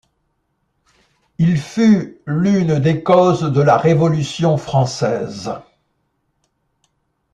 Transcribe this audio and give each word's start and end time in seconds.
Il 1.37 1.59
fut 1.59 2.17
l'une 2.25 2.79
des 2.79 3.03
causes 3.03 3.43
de 3.53 3.61
la 3.61 3.77
Révolution 3.77 4.57
française. 4.57 5.51